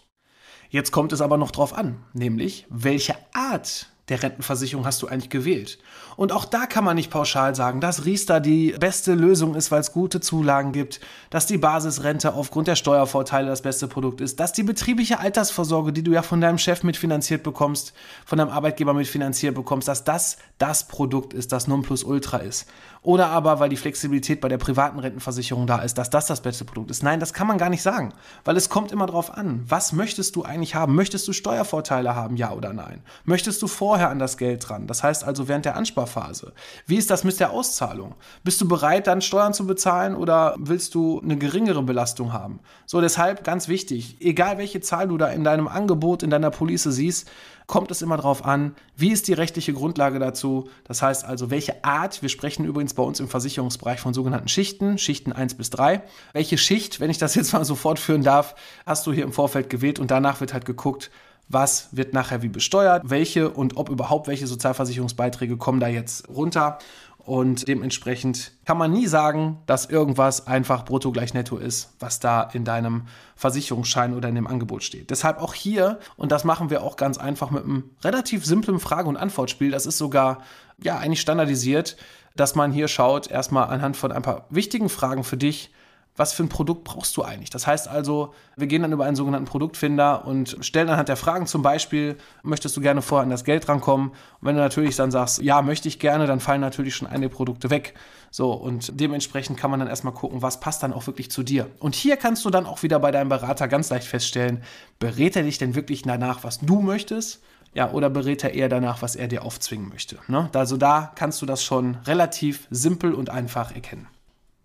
[0.70, 5.30] Jetzt kommt es aber noch drauf an, nämlich welche Art der Rentenversicherung hast du eigentlich
[5.30, 5.80] gewählt?
[6.16, 9.82] Und auch da kann man nicht pauschal sagen, dass Riester die beste Lösung ist, weil
[9.82, 14.54] es gute Zulagen gibt, dass die Basisrente aufgrund der Steuervorteile das beste Produkt ist, dass
[14.54, 17.94] die betriebliche Altersvorsorge, die du ja von deinem Chef mitfinanziert bekommst,
[18.26, 22.68] von deinem Arbeitgeber mitfinanziert bekommst, dass das das Produkt ist, das Nonplusultra ist.
[23.06, 26.66] Oder aber, weil die Flexibilität bei der privaten Rentenversicherung da ist, dass das das beste
[26.66, 27.04] Produkt ist.
[27.04, 28.14] Nein, das kann man gar nicht sagen,
[28.46, 30.96] weil es kommt immer darauf an, was möchtest du eigentlich haben?
[30.96, 33.04] Möchtest du Steuervorteile haben, ja oder nein?
[33.24, 34.88] Möchtest du vorher an das Geld dran?
[34.88, 36.52] Das heißt also während der Ansparphase.
[36.86, 38.16] Wie ist das mit der Auszahlung?
[38.44, 42.60] Bist du bereit, dann Steuern zu bezahlen oder willst du eine geringere Belastung haben?
[42.86, 46.84] So, deshalb ganz wichtig, egal welche Zahl du da in deinem Angebot, in deiner Police
[46.84, 47.32] siehst,
[47.68, 50.68] kommt es immer darauf an, wie ist die rechtliche Grundlage dazu.
[50.84, 54.98] Das heißt also, welche Art, wir sprechen übrigens bei uns im Versicherungsbereich von sogenannten Schichten,
[54.98, 56.02] Schichten 1 bis 3.
[56.34, 58.56] Welche Schicht, wenn ich das jetzt mal so fortführen darf,
[58.86, 61.10] hast du hier im Vorfeld gewählt und danach wird halt geguckt,
[61.48, 66.80] was wird nachher wie besteuert, welche und ob überhaupt welche Sozialversicherungsbeiträge kommen da jetzt runter.
[67.18, 72.44] Und dementsprechend kann man nie sagen, dass irgendwas einfach brutto gleich netto ist, was da
[72.44, 75.10] in deinem Versicherungsschein oder in dem Angebot steht.
[75.10, 79.10] Deshalb auch hier, und das machen wir auch ganz einfach mit einem relativ simplen Frage-
[79.10, 80.44] und Antwortspiel, das ist sogar
[80.78, 81.98] ja eigentlich standardisiert,
[82.36, 85.72] dass man hier schaut, erstmal anhand von ein paar wichtigen Fragen für dich,
[86.18, 87.50] was für ein Produkt brauchst du eigentlich?
[87.50, 91.46] Das heißt also, wir gehen dann über einen sogenannten Produktfinder und stellen anhand der Fragen
[91.46, 94.10] zum Beispiel, möchtest du gerne vorher an das Geld rankommen?
[94.10, 97.30] Und wenn du natürlich dann sagst, ja, möchte ich gerne, dann fallen natürlich schon einige
[97.30, 97.96] Produkte weg.
[98.32, 101.70] So, und dementsprechend kann man dann erstmal gucken, was passt dann auch wirklich zu dir.
[101.80, 104.64] Und hier kannst du dann auch wieder bei deinem Berater ganz leicht feststellen,
[105.00, 107.42] berät er dich denn wirklich danach, was du möchtest?
[107.74, 110.18] Ja, oder berät er eher danach, was er dir aufzwingen möchte?
[110.28, 110.50] Ne?
[110.54, 114.08] Also da kannst du das schon relativ simpel und einfach erkennen.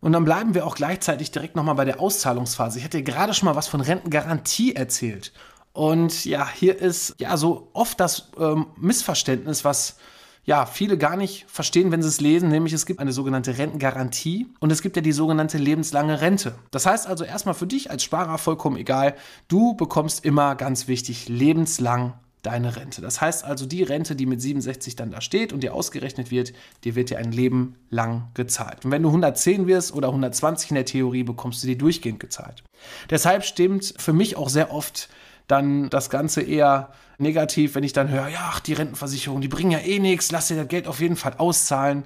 [0.00, 2.78] Und dann bleiben wir auch gleichzeitig direkt nochmal bei der Auszahlungsphase.
[2.78, 5.32] Ich hatte gerade schon mal was von Rentengarantie erzählt.
[5.72, 9.96] Und ja, hier ist ja so oft das ähm, Missverständnis, was
[10.44, 14.48] ja viele gar nicht verstehen, wenn sie es lesen, nämlich es gibt eine sogenannte Rentengarantie
[14.58, 16.54] und es gibt ja die sogenannte lebenslange Rente.
[16.70, 19.14] Das heißt also erstmal für dich als Sparer vollkommen egal,
[19.48, 23.00] du bekommst immer ganz wichtig lebenslang deine Rente.
[23.00, 26.53] Das heißt also, die Rente, die mit 67 dann da steht und dir ausgerechnet wird,
[26.85, 28.85] die wird dir ein Leben lang gezahlt.
[28.85, 32.62] Und wenn du 110 wirst oder 120 in der Theorie, bekommst du die durchgehend gezahlt.
[33.11, 35.09] Deshalb stimmt für mich auch sehr oft
[35.46, 39.72] dann das Ganze eher negativ, wenn ich dann höre, ja, ach, die Rentenversicherung, die bringen
[39.72, 42.05] ja eh nichts, lass dir das Geld auf jeden Fall auszahlen.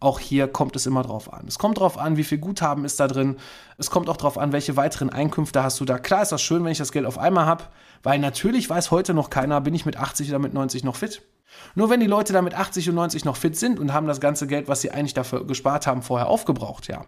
[0.00, 1.44] Auch hier kommt es immer drauf an.
[1.46, 3.36] Es kommt drauf an, wie viel Guthaben ist da drin.
[3.78, 5.98] Es kommt auch drauf an, welche weiteren Einkünfte hast du da.
[5.98, 7.64] Klar ist das schön, wenn ich das Geld auf einmal habe,
[8.02, 11.22] weil natürlich weiß heute noch keiner, bin ich mit 80 oder mit 90 noch fit.
[11.74, 14.20] Nur wenn die Leute da mit 80 und 90 noch fit sind und haben das
[14.20, 17.06] ganze Geld, was sie eigentlich dafür gespart haben, vorher aufgebraucht, ja,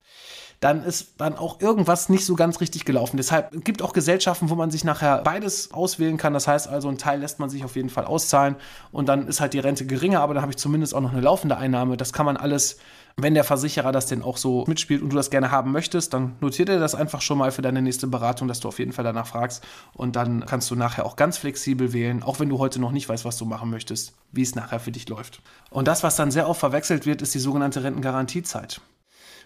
[0.60, 3.16] dann ist dann auch irgendwas nicht so ganz richtig gelaufen.
[3.16, 6.32] Deshalb gibt auch Gesellschaften, wo man sich nachher beides auswählen kann.
[6.32, 8.56] Das heißt also, ein Teil lässt man sich auf jeden Fall auszahlen
[8.92, 11.20] und dann ist halt die Rente geringer, aber dann habe ich zumindest auch noch eine
[11.20, 11.96] laufende Einnahme.
[11.96, 12.78] Das kann man alles
[13.18, 16.36] wenn der Versicherer das denn auch so mitspielt und du das gerne haben möchtest, dann
[16.40, 19.04] notiert er das einfach schon mal für deine nächste Beratung, dass du auf jeden Fall
[19.04, 19.64] danach fragst.
[19.94, 23.08] Und dann kannst du nachher auch ganz flexibel wählen, auch wenn du heute noch nicht
[23.08, 25.40] weißt, was du machen möchtest, wie es nachher für dich läuft.
[25.70, 28.82] Und das, was dann sehr oft verwechselt wird, ist die sogenannte Rentengarantiezeit.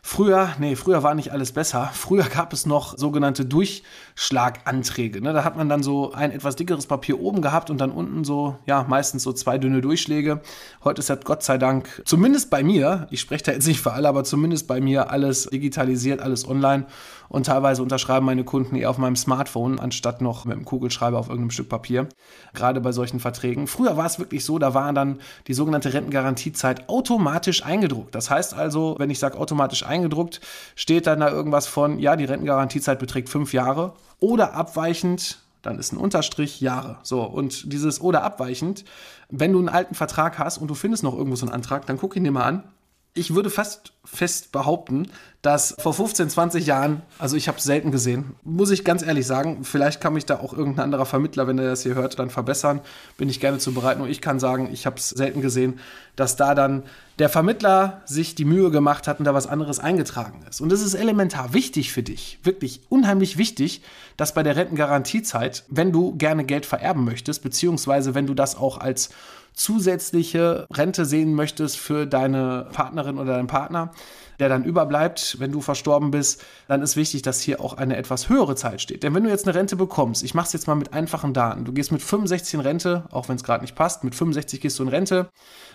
[0.02, 1.90] Früher, nee, früher war nicht alles besser.
[1.92, 5.20] Früher gab es noch sogenannte Durchschlaganträge.
[5.20, 5.32] Ne?
[5.32, 8.56] Da hat man dann so ein etwas dickeres Papier oben gehabt und dann unten so,
[8.66, 10.40] ja, meistens so zwei dünne Durchschläge.
[10.84, 13.92] Heute ist das Gott sei Dank, zumindest bei mir, ich spreche da jetzt nicht für
[13.92, 16.86] alle, aber zumindest bei mir alles digitalisiert, alles online
[17.30, 21.28] und teilweise unterschreiben meine Kunden eher auf meinem Smartphone, anstatt noch mit einem Kugelschreiber auf
[21.28, 22.08] irgendeinem Stück Papier.
[22.52, 23.68] Gerade bei solchen Verträgen.
[23.68, 28.14] Früher war es wirklich so, da war dann die sogenannte Rentengarantiezeit automatisch eingedruckt.
[28.14, 30.40] Das heißt also, wenn ich sage automatisch eingedruckt,
[30.74, 35.92] steht dann da irgendwas von, ja, die Rentengarantiezeit beträgt fünf Jahre oder abweichend dann ist
[35.92, 36.96] ein Unterstrich Jahre.
[37.02, 38.84] So, und dieses oder abweichend,
[39.28, 41.98] wenn du einen alten Vertrag hast und du findest noch irgendwo so einen Antrag, dann
[41.98, 42.64] guck ihn dir mal an.
[43.12, 45.08] Ich würde fast fest behaupten,
[45.42, 49.26] dass vor 15, 20 Jahren, also ich habe es selten gesehen, muss ich ganz ehrlich
[49.26, 52.30] sagen, vielleicht kann mich da auch irgendein anderer Vermittler, wenn er das hier hört, dann
[52.30, 52.80] verbessern,
[53.16, 53.98] bin ich gerne zu bereit.
[53.98, 55.80] Nur ich kann sagen, ich habe es selten gesehen,
[56.14, 56.84] dass da dann
[57.18, 60.60] der Vermittler sich die Mühe gemacht hat und da was anderes eingetragen ist.
[60.60, 63.82] Und es ist elementar wichtig für dich, wirklich unheimlich wichtig,
[64.16, 68.78] dass bei der Rentengarantiezeit, wenn du gerne Geld vererben möchtest, beziehungsweise wenn du das auch
[68.78, 69.10] als
[69.52, 73.90] zusätzliche Rente sehen möchtest für deine Partnerin oder deinen Partner,
[74.38, 78.30] der dann überbleibt, wenn du verstorben bist, dann ist wichtig, dass hier auch eine etwas
[78.30, 79.02] höhere Zeit steht.
[79.02, 81.66] Denn wenn du jetzt eine Rente bekommst, ich mache es jetzt mal mit einfachen Daten,
[81.66, 84.78] du gehst mit 65 in Rente, auch wenn es gerade nicht passt, mit 65 gehst
[84.78, 85.28] du in Rente,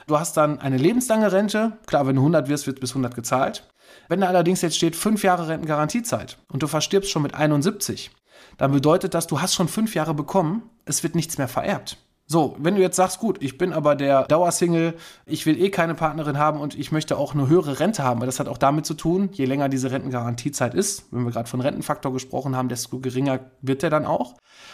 [0.08, 3.70] du hast dann eine lebenslange Rente, klar, wenn du 100 wirst, wird bis 100 gezahlt.
[4.10, 8.10] Wenn da allerdings jetzt steht 5 Jahre Rentengarantiezeit und du verstirbst schon mit 71,
[8.58, 11.98] dann bedeutet das, du hast schon 5 Jahre bekommen, es wird nichts mehr vererbt.
[12.28, 14.96] So, wenn du jetzt sagst, gut, ich bin aber der Dauersingle,
[15.28, 18.26] ich will eh keine Partnerin haben und ich möchte auch eine höhere Rente haben, weil
[18.26, 21.62] das hat auch damit zu tun, je länger diese Rentengarantiezeit ist, wenn wir gerade von
[21.62, 24.34] Rentenfaktor gesprochen haben, desto geringer wird der dann auch.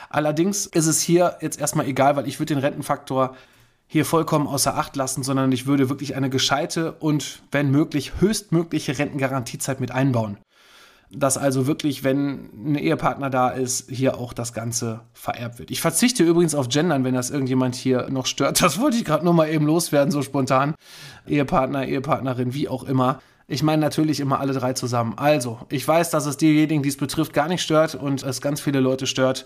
[0.10, 3.36] Allerdings ist es hier jetzt erstmal egal, weil ich würde den Rentenfaktor
[3.86, 8.98] hier vollkommen außer Acht lassen, sondern ich würde wirklich eine gescheite und, wenn möglich, höchstmögliche
[8.98, 10.38] Rentengarantiezeit mit einbauen
[11.13, 15.69] dass also wirklich, wenn ein Ehepartner da ist, hier auch das Ganze vererbt wird.
[15.69, 18.62] Ich verzichte übrigens auf Gendern, wenn das irgendjemand hier noch stört.
[18.62, 20.76] Das wollte ich gerade nur mal eben loswerden, so spontan.
[21.28, 23.21] Ehepartner, Ehepartnerin, wie auch immer.
[23.47, 25.13] Ich meine natürlich immer alle drei zusammen.
[25.17, 28.62] Also, ich weiß, dass es diejenigen, die es betrifft, gar nicht stört und es ganz
[28.62, 29.45] viele Leute stört,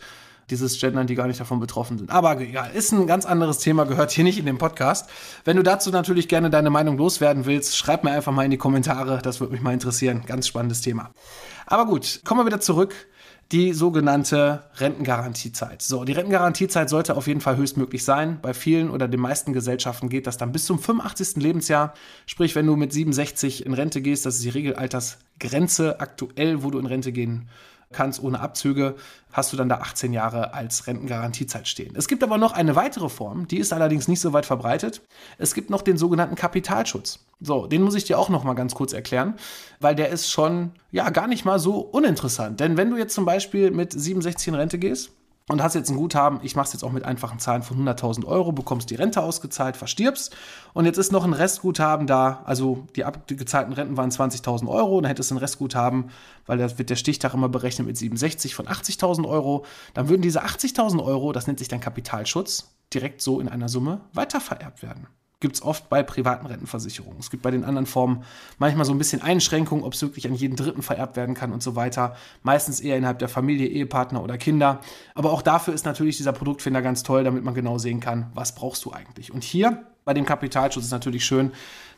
[0.49, 2.11] dieses Gendern, die gar nicht davon betroffen sind.
[2.11, 5.09] Aber egal, ist ein ganz anderes Thema, gehört hier nicht in den Podcast.
[5.43, 8.57] Wenn du dazu natürlich gerne deine Meinung loswerden willst, schreib mir einfach mal in die
[8.57, 10.23] Kommentare, das würde mich mal interessieren.
[10.25, 11.11] Ganz spannendes Thema.
[11.65, 12.93] Aber gut, kommen wir wieder zurück.
[13.51, 15.83] Die sogenannte Rentengarantiezeit.
[15.83, 18.39] So, die Rentengarantiezeit sollte auf jeden Fall höchstmöglich sein.
[18.41, 21.43] Bei vielen oder den meisten Gesellschaften geht das dann bis zum 85.
[21.43, 21.93] Lebensjahr.
[22.25, 26.79] Sprich, wenn du mit 67 in Rente gehst, das ist die Regelaltersgrenze aktuell, wo du
[26.79, 27.47] in Rente gehen
[27.91, 28.95] kannst ohne Abzüge,
[29.31, 31.95] hast du dann da 18 Jahre als Rentengarantiezeit stehen.
[31.95, 35.01] Es gibt aber noch eine weitere Form, die ist allerdings nicht so weit verbreitet.
[35.37, 37.25] Es gibt noch den sogenannten Kapitalschutz.
[37.41, 39.35] So, den muss ich dir auch noch mal ganz kurz erklären,
[39.79, 42.59] weil der ist schon ja gar nicht mal so uninteressant.
[42.59, 45.11] Denn wenn du jetzt zum Beispiel mit 67 in Rente gehst,
[45.47, 48.25] und hast jetzt ein Guthaben, ich mache es jetzt auch mit einfachen Zahlen von 100.000
[48.25, 50.35] Euro, bekommst die Rente ausgezahlt, verstirbst.
[50.73, 55.07] Und jetzt ist noch ein Restguthaben da, also die abgezahlten Renten waren 20.000 Euro, dann
[55.07, 56.09] hättest du ein Restguthaben,
[56.47, 60.43] weil da wird der Stichtag immer berechnet mit 67 von 80.000 Euro, dann würden diese
[60.43, 65.07] 80.000 Euro, das nennt sich dann Kapitalschutz, direkt so in einer Summe weitervererbt werden
[65.39, 67.19] gibt es oft bei privaten Rentenversicherungen.
[67.19, 68.23] Es gibt bei den anderen Formen
[68.57, 71.61] manchmal so ein bisschen Einschränkungen, ob es wirklich an jeden Dritten vererbt werden kann und
[71.61, 72.15] so weiter.
[72.43, 74.79] Meistens eher innerhalb der Familie, Ehepartner oder Kinder.
[75.13, 78.55] Aber auch dafür ist natürlich dieser Produktfinder ganz toll, damit man genau sehen kann, was
[78.55, 79.33] brauchst du eigentlich.
[79.33, 81.51] Und hier bei dem Kapitalschutz ist natürlich schön,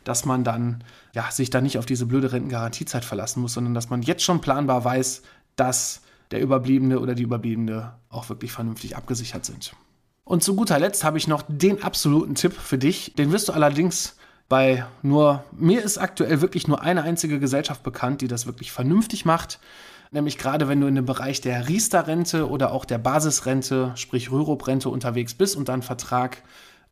[0.03, 3.89] dass man dann ja, sich da nicht auf diese blöde Rentengarantiezeit verlassen muss, sondern dass
[3.89, 5.21] man jetzt schon planbar weiß,
[5.55, 9.73] dass der Überbliebene oder die Überbliebene auch wirklich vernünftig abgesichert sind.
[10.27, 13.13] Und zu guter Letzt habe ich noch den absoluten Tipp für dich.
[13.17, 14.17] Den wirst du allerdings
[14.49, 19.23] bei nur, mir ist aktuell wirklich nur eine einzige Gesellschaft bekannt, die das wirklich vernünftig
[19.23, 19.59] macht.
[20.11, 24.89] Nämlich gerade wenn du in dem Bereich der Riester-Rente oder auch der Basisrente, sprich Rürup-Rente
[24.89, 26.43] unterwegs bist und dann Vertrag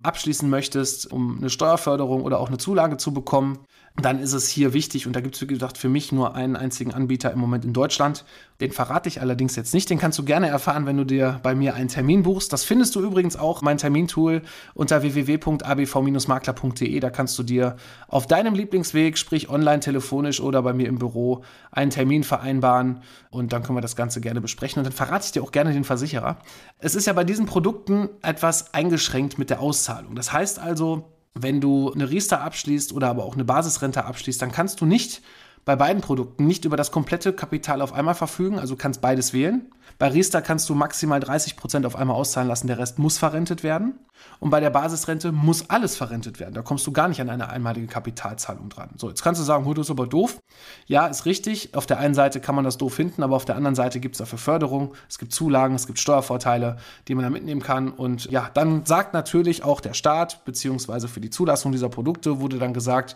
[0.01, 3.59] abschließen möchtest, um eine Steuerförderung oder auch eine Zulage zu bekommen,
[4.01, 6.58] dann ist es hier wichtig, und da gibt es, wie gesagt, für mich nur einen
[6.58, 8.25] einzigen Anbieter im Moment in Deutschland.
[8.60, 9.89] Den verrate ich allerdings jetzt nicht.
[9.89, 12.51] Den kannst du gerne erfahren, wenn du dir bei mir einen Termin buchst.
[12.51, 14.41] Das findest du übrigens auch, mein Termintool,
[14.73, 16.99] unter www.abv-makler.de.
[16.99, 17.77] Da kannst du dir
[18.10, 22.99] auf deinem Lieblingsweg, sprich online, telefonisch oder bei mir im Büro, einen Termin vereinbaren.
[23.29, 24.79] Und dann können wir das Ganze gerne besprechen.
[24.79, 26.39] Und dann verrate ich dir auch gerne den Versicherer.
[26.79, 30.15] Es ist ja bei diesen Produkten etwas eingeschränkt mit der Auszahlung.
[30.15, 34.51] Das heißt also, wenn du eine Riester abschließt oder aber auch eine Basisrente abschließt, dann
[34.51, 35.21] kannst du nicht
[35.65, 39.71] bei beiden Produkten nicht über das komplette Kapital auf einmal verfügen, also kannst beides wählen.
[39.97, 43.63] Bei Riester kannst du maximal 30 Prozent auf einmal auszahlen lassen, der Rest muss verrentet
[43.63, 43.99] werden.
[44.39, 46.54] Und bei der Basisrente muss alles verrentet werden.
[46.54, 48.89] Da kommst du gar nicht an eine einmalige Kapitalzahlung dran.
[48.97, 50.39] So, jetzt kannst du sagen, das ist aber doof.
[50.88, 51.75] Ja, ist richtig.
[51.75, 54.15] Auf der einen Seite kann man das doof finden, aber auf der anderen Seite gibt
[54.15, 57.89] es dafür Förderung, es gibt Zulagen, es gibt Steuervorteile, die man da mitnehmen kann.
[57.89, 62.60] Und ja, dann sagt natürlich auch der Staat, beziehungsweise für die Zulassung dieser Produkte wurde
[62.60, 63.15] dann gesagt,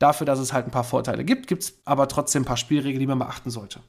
[0.00, 3.00] Dafür, dass es halt ein paar Vorteile gibt, gibt es aber trotzdem ein paar Spielregeln,
[3.00, 3.80] die man beachten sollte.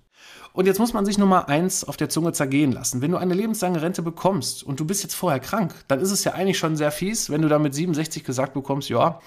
[0.52, 3.02] Und jetzt muss man sich Nummer eins auf der Zunge zergehen lassen.
[3.02, 6.26] Wenn du eine lebenslange Rente bekommst und du bist jetzt vorher krank, dann ist es
[6.26, 9.22] ja eigentlich schon sehr fies, wenn du dann mit 67 gesagt bekommst, ja,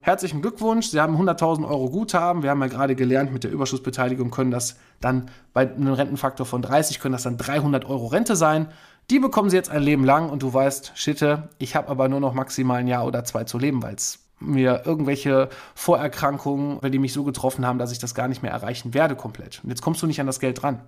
[0.00, 2.42] herzlichen Glückwunsch, Sie haben 100.000 Euro Guthaben.
[2.42, 6.60] Wir haben ja gerade gelernt, mit der Überschussbeteiligung können das dann bei einem Rentenfaktor von
[6.60, 8.68] 30, können das dann 300 Euro Rente sein.
[9.08, 12.20] Die bekommen Sie jetzt ein Leben lang und du weißt, Schitte, ich habe aber nur
[12.20, 16.98] noch maximal ein Jahr oder zwei zu leben, weil es mir irgendwelche Vorerkrankungen, weil die
[16.98, 19.60] mich so getroffen haben, dass ich das gar nicht mehr erreichen werde komplett.
[19.64, 20.82] Und jetzt kommst du nicht an das Geld dran.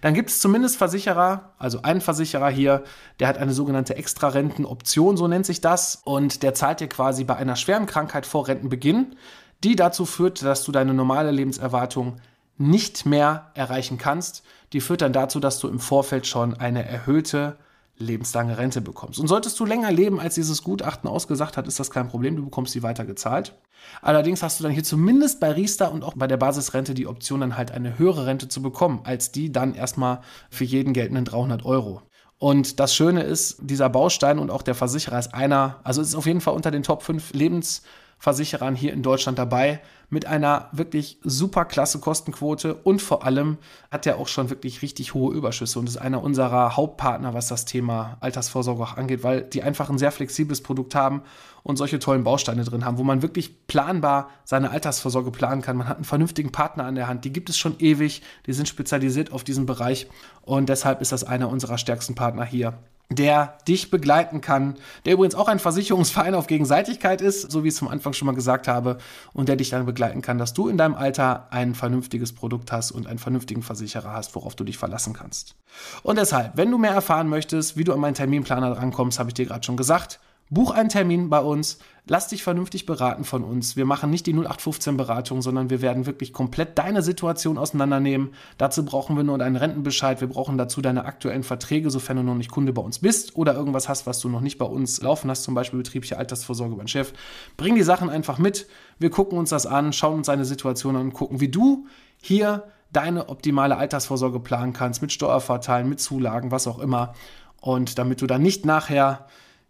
[0.00, 2.84] Dann gibt es zumindest Versicherer, also einen Versicherer hier,
[3.20, 7.36] der hat eine sogenannte Extrarentenoption, so nennt sich das, und der zahlt dir quasi bei
[7.36, 9.16] einer schweren Krankheit vor Rentenbeginn,
[9.64, 12.16] die dazu führt, dass du deine normale Lebenserwartung
[12.58, 14.42] nicht mehr erreichen kannst.
[14.72, 17.56] Die führt dann dazu, dass du im Vorfeld schon eine erhöhte
[17.98, 19.18] lebenslange Rente bekommst.
[19.18, 22.44] Und solltest du länger leben, als dieses Gutachten ausgesagt hat, ist das kein Problem, du
[22.44, 23.54] bekommst sie weiter gezahlt.
[24.02, 27.40] Allerdings hast du dann hier zumindest bei Riester und auch bei der Basisrente die Option,
[27.40, 31.64] dann halt eine höhere Rente zu bekommen, als die dann erstmal für jeden geltenden 300
[31.64, 32.02] Euro.
[32.38, 36.26] Und das Schöne ist, dieser Baustein und auch der Versicherer ist einer, also ist auf
[36.26, 37.82] jeden Fall unter den Top 5 Lebens
[38.18, 39.80] Versicherern hier in Deutschland dabei.
[40.08, 43.58] Mit einer wirklich super klasse Kostenquote und vor allem
[43.90, 47.64] hat er auch schon wirklich richtig hohe Überschüsse und ist einer unserer Hauptpartner, was das
[47.64, 51.22] Thema Altersvorsorge auch angeht, weil die einfach ein sehr flexibles Produkt haben
[51.64, 55.76] und solche tollen Bausteine drin haben, wo man wirklich planbar seine Altersvorsorge planen kann.
[55.76, 58.68] Man hat einen vernünftigen Partner an der Hand, die gibt es schon ewig, die sind
[58.68, 60.06] spezialisiert auf diesen Bereich
[60.42, 65.34] und deshalb ist das einer unserer stärksten Partner hier der dich begleiten kann, der übrigens
[65.34, 68.66] auch ein Versicherungsverein auf Gegenseitigkeit ist, so wie ich es zum Anfang schon mal gesagt
[68.66, 68.98] habe,
[69.32, 72.90] und der dich dann begleiten kann, dass du in deinem Alter ein vernünftiges Produkt hast
[72.90, 75.54] und einen vernünftigen Versicherer hast, worauf du dich verlassen kannst.
[76.02, 79.34] Und deshalb, wenn du mehr erfahren möchtest, wie du an meinen Terminplaner drankommst, habe ich
[79.34, 83.76] dir gerade schon gesagt, Buch einen Termin bei uns, lass dich vernünftig beraten von uns.
[83.76, 88.30] Wir machen nicht die 0815-Beratung, sondern wir werden wirklich komplett deine Situation auseinandernehmen.
[88.56, 90.20] Dazu brauchen wir nur deinen Rentenbescheid.
[90.20, 93.54] Wir brauchen dazu deine aktuellen Verträge, sofern du noch nicht Kunde bei uns bist oder
[93.54, 96.86] irgendwas hast, was du noch nicht bei uns laufen hast, zum Beispiel betriebliche Altersvorsorge beim
[96.86, 97.12] Chef.
[97.56, 98.68] Bring die Sachen einfach mit.
[99.00, 101.86] Wir gucken uns das an, schauen uns deine Situation an und gucken, wie du
[102.22, 107.14] hier deine optimale Altersvorsorge planen kannst, mit Steuervorteilen, mit Zulagen, was auch immer.
[107.60, 109.26] Und damit du dann nicht nachher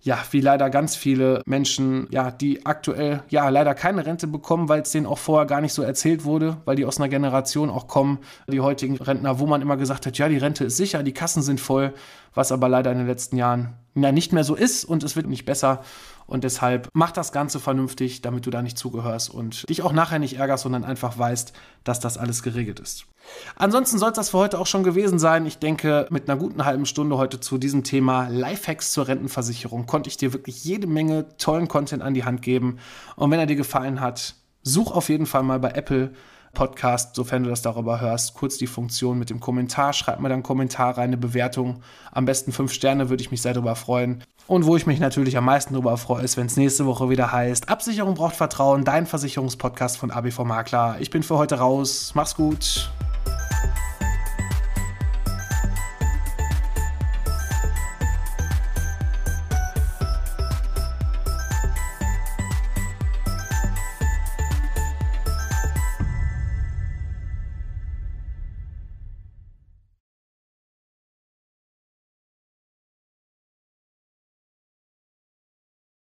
[0.07, 4.83] ja, wie leider ganz viele Menschen, ja, die aktuell ja leider keine Rente bekommen, weil
[4.83, 7.89] es denen auch vorher gar nicht so erzählt wurde, weil die aus einer Generation auch
[7.89, 11.13] kommen, die heutigen Rentner, wo man immer gesagt hat, ja, die Rente ist sicher, die
[11.13, 11.93] Kassen sind voll,
[12.35, 15.27] was aber leider in den letzten Jahren ja nicht mehr so ist und es wird
[15.27, 15.83] nicht besser.
[16.27, 20.19] Und deshalb mach das Ganze vernünftig, damit du da nicht zugehörst und dich auch nachher
[20.19, 21.53] nicht ärgerst, sondern einfach weißt,
[21.85, 23.07] dass das alles geregelt ist.
[23.57, 25.47] Ansonsten soll es das für heute auch schon gewesen sein.
[25.47, 30.09] Ich denke, mit einer guten halben Stunde heute zu diesem Thema Lifehacks zur Rentenversicherung konnte
[30.09, 32.79] ich dir wirklich jede Menge tollen Content an die Hand geben.
[33.17, 36.13] Und wenn er dir gefallen hat, such auf jeden Fall mal bei Apple
[36.57, 39.93] Podcast, sofern du das darüber hörst, kurz die Funktion mit dem Kommentar.
[39.93, 41.83] Schreib mir dann einen Kommentar rein, eine Bewertung.
[42.11, 44.25] Am besten fünf Sterne, würde ich mich sehr darüber freuen.
[44.49, 47.31] Und wo ich mich natürlich am meisten darüber freue, ist, wenn es nächste Woche wieder
[47.31, 50.97] heißt, Absicherung braucht Vertrauen, dein Versicherungspodcast von ABV Makler.
[50.99, 52.13] Ich bin für heute raus.
[52.15, 52.91] Mach's gut.